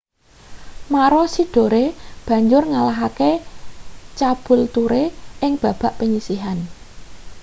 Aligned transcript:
maroochydore 0.93 1.83
banjur 2.27 2.63
ngalahake 2.71 3.31
caboolture 4.17 5.03
ing 5.45 5.53
babak 5.61 5.93
panyisihan 5.99 6.59